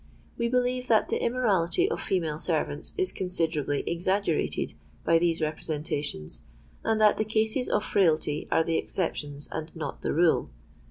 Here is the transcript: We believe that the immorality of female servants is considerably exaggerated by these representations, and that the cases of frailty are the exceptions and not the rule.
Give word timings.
We 0.35 0.47
believe 0.49 0.87
that 0.87 1.09
the 1.09 1.21
immorality 1.23 1.87
of 1.87 2.01
female 2.01 2.39
servants 2.39 2.91
is 2.97 3.11
considerably 3.11 3.83
exaggerated 3.85 4.73
by 5.05 5.19
these 5.19 5.43
representations, 5.43 6.41
and 6.83 6.99
that 6.99 7.17
the 7.17 7.23
cases 7.23 7.69
of 7.69 7.85
frailty 7.85 8.47
are 8.51 8.63
the 8.63 8.77
exceptions 8.77 9.47
and 9.51 9.71
not 9.75 10.01
the 10.01 10.11
rule. 10.11 10.49